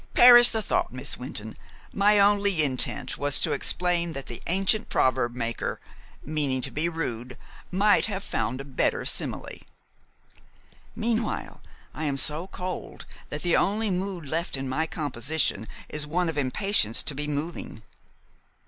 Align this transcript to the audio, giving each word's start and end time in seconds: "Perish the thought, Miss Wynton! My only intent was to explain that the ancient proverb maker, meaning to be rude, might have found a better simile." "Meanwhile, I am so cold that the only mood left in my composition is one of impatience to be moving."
"Perish 0.15 0.49
the 0.49 0.63
thought, 0.63 0.91
Miss 0.91 1.15
Wynton! 1.17 1.55
My 1.93 2.17
only 2.19 2.63
intent 2.63 3.19
was 3.19 3.39
to 3.41 3.51
explain 3.51 4.13
that 4.13 4.25
the 4.25 4.41
ancient 4.47 4.89
proverb 4.89 5.35
maker, 5.35 5.79
meaning 6.25 6.59
to 6.61 6.71
be 6.71 6.89
rude, 6.89 7.37
might 7.69 8.05
have 8.05 8.23
found 8.23 8.59
a 8.59 8.63
better 8.65 9.05
simile." 9.05 9.59
"Meanwhile, 10.95 11.61
I 11.93 12.05
am 12.05 12.17
so 12.17 12.47
cold 12.47 13.05
that 13.29 13.43
the 13.43 13.55
only 13.55 13.91
mood 13.91 14.25
left 14.25 14.57
in 14.57 14.67
my 14.67 14.87
composition 14.87 15.67
is 15.87 16.07
one 16.07 16.29
of 16.29 16.35
impatience 16.39 17.03
to 17.03 17.13
be 17.13 17.27
moving." 17.27 17.83